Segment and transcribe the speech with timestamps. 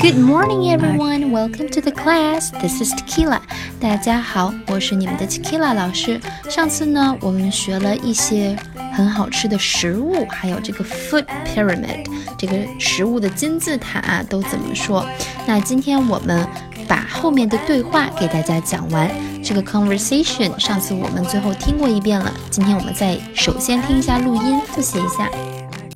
[0.00, 1.32] Good morning, everyone.
[1.32, 2.52] Welcome to the class.
[2.62, 3.40] This is Tequila.
[3.80, 6.20] 大家好，我是你们的 Tequila 老师。
[6.48, 8.56] 上次呢，我们学了一些
[8.92, 12.06] 很好吃的食物，还有这个 food pyramid，
[12.38, 15.04] 这个食物的金字塔都怎么说？
[15.48, 16.46] 那今天我们
[16.86, 19.10] 把后面的对话给大家讲完。
[19.42, 25.28] 这个 conversation 上次我们最后听过一遍了，今天我们再首先听一下录音，复习一下。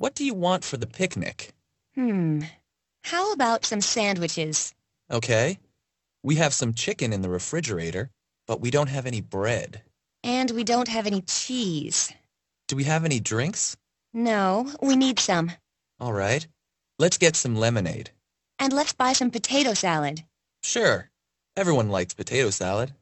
[0.01, 1.51] What do you want for the picnic?
[1.95, 2.41] Hmm.
[3.04, 4.74] How about some sandwiches?
[5.10, 5.58] Okay.
[6.22, 8.10] We have some chicken in the refrigerator,
[8.46, 9.82] but we don't have any bread.
[10.22, 12.12] And we don't have any cheese.
[12.66, 13.76] Do we have any drinks?
[14.12, 15.52] No, we need some.
[16.00, 16.46] All right.
[16.98, 18.10] Let's get some lemonade.
[18.58, 20.24] And let's buy some potato salad.
[20.62, 21.08] Sure.
[21.56, 22.92] Everyone likes potato salad.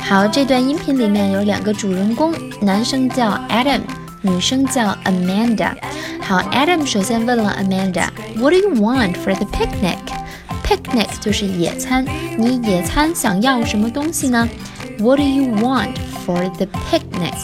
[0.00, 3.82] 好，这段音频里面有两个主人公，男生叫 Adam，
[4.25, 5.73] 女生叫 Amanda。
[6.19, 12.03] 好，Adam 首先问了 Amanda，What do you want for the picnic？Picnic 就是野餐，
[12.37, 14.49] 你野餐想要什么东西呢
[14.97, 15.93] ？What do you want
[16.25, 17.35] for the picnic？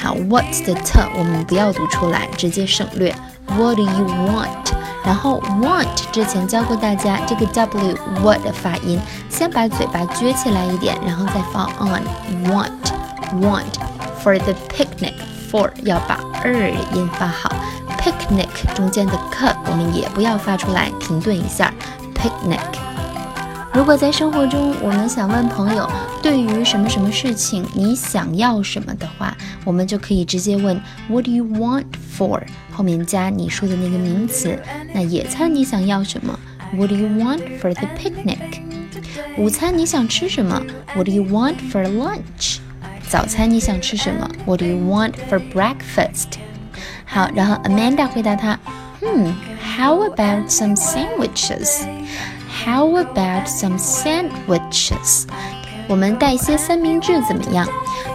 [0.00, 3.14] 好，What 的 t 我们不要读出来，直接省略。
[3.48, 4.48] What do you want？
[5.04, 12.02] 然后 want 之前教过大家这个 w what 的发音，先把嘴巴撅起来一点，然后再放 on
[12.46, 12.70] want
[13.42, 13.74] want
[14.24, 15.12] for the picnic。
[15.52, 17.54] For 要把 er 音发好
[17.98, 21.70] ，picnic 中间的 k 我们也不要发出来，停顿一下
[22.14, 22.58] ，picnic。
[23.74, 25.90] 如果在生活中我们想问朋友
[26.22, 31.84] 对于什么什么事情你想要什么的话，我们就可以直接问 What do you want
[32.18, 32.42] for？
[32.70, 34.58] 后面加你说的那个名词。
[34.94, 36.38] 那野餐你想要什么
[36.74, 38.38] ？What do you want for the picnic？
[39.36, 40.62] 午餐你想吃什么
[40.94, 42.58] ？What do you want for lunch？
[43.11, 44.29] 早餐你想吃什么？
[44.45, 46.37] What do you want for breakfast？
[47.05, 48.59] 好，然后 Amanda 回答他，
[49.01, 49.33] 嗯，
[49.77, 55.23] How about some sandwiches？How about some sandwiches？
[55.87, 57.65] 我们带些三明治怎么样？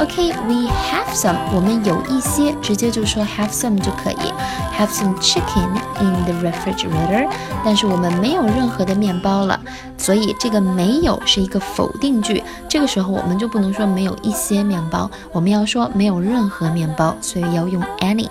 [0.00, 4.32] ，OK，we have some，我们有一些，直接就说 have some 就可以
[4.76, 5.68] ，have some chicken
[6.00, 7.28] in the refrigerator。
[7.64, 9.60] 但是我们没有任何的面包了，
[9.98, 12.42] 所以这个没有是一个否定句。
[12.68, 18.28] 这个时候我们就不能说没有一些面包，我们要说没有任何面包，所以要用 any。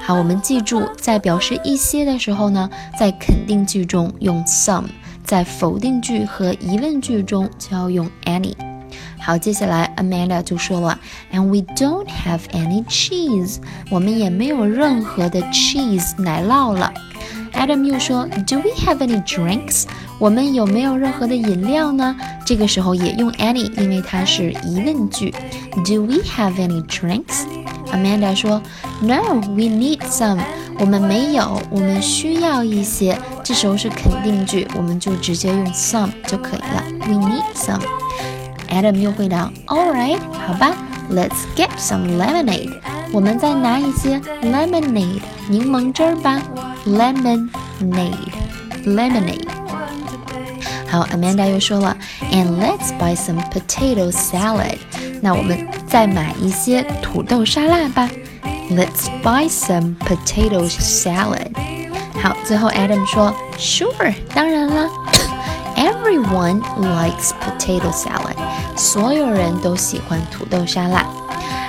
[0.00, 4.84] 好，我们记住，在表示一些的时候呢，在肯定句中用 some，
[5.24, 8.67] 在否定句和疑问句中就要用 any。
[9.19, 10.99] 好，接下来 Amanda 就说了，
[11.31, 13.57] And we don't have any cheese，
[13.89, 16.93] 我们也没有任何的 cheese 奶酪了。
[17.53, 19.85] Adam 又说，Do we have any drinks？
[20.19, 22.15] 我们有没有任何的饮料呢？
[22.45, 25.33] 这个时候也用 any，因为它是疑问句。
[25.85, 28.61] Do we have any drinks？Amanda 说，
[29.01, 30.39] No，we need some。
[30.79, 33.17] 我们没有，我们需要一些。
[33.43, 36.83] 这时候是肯定句，我们就直接用 some 就可以了。
[37.07, 37.81] We need some。
[38.69, 40.17] Adam 又回答：“All right，
[40.47, 40.73] 好吧，
[41.11, 42.71] Let's get some lemonade。
[43.11, 46.41] 我们再拿一些 lemonade 柠檬汁儿吧，
[46.87, 49.47] lemonade，lemonade。
[50.87, 51.97] 好，Amanda 又说了，
[52.31, 54.77] And let's buy some potato salad。
[55.21, 58.09] 那我们再买一些土豆沙拉吧，
[58.71, 61.53] Let's buy some potato salad。
[62.21, 64.89] 好，最后 Adam 说，Sure，当然了。”
[65.75, 68.36] Everyone likes potato salad。
[68.78, 71.04] 所有人都喜欢土豆沙拉。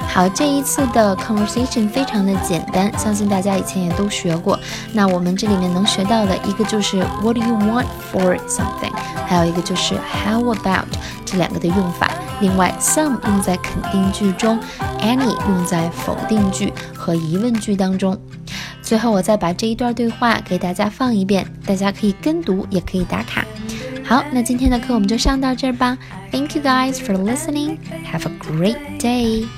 [0.07, 4.59] 好，这一次的 conversation 非常的简单，相信大家以前也都学过。
[4.93, 8.93] 那我们这里面能学到的一个就是 What do you want for something？
[9.27, 9.95] 还有一个就是
[10.25, 10.87] How about
[11.25, 12.09] 这两个的用法。
[12.39, 14.59] 另外，some 用在肯定句中
[14.99, 18.17] ，any 用在否定句和疑问句当中。
[18.81, 23.45] 最后，我再把这一段对话给大家放一遍，大家可以跟读，也可以打卡。
[24.08, 25.96] 好，那今天的课我们就上到这儿吧。
[26.30, 27.78] Thank you guys for listening.
[28.04, 29.48] Have a great day.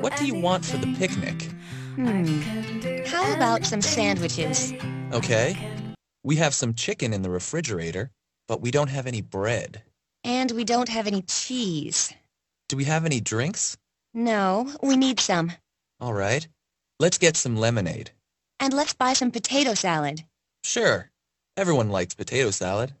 [0.00, 1.50] What do you want for the picnic?
[1.96, 2.42] Hmm.
[3.06, 4.72] How about some sandwiches?
[5.12, 5.56] Okay.
[6.22, 8.10] We have some chicken in the refrigerator,
[8.48, 9.82] but we don't have any bread.
[10.24, 12.12] And we don't have any cheese.
[12.68, 13.76] Do we have any drinks?
[14.12, 15.52] No, we need some.
[16.00, 16.48] All right.
[16.98, 18.10] Let's get some lemonade.
[18.58, 20.24] And let's buy some potato salad.
[20.64, 21.10] Sure.
[21.56, 22.92] Everyone likes potato salad.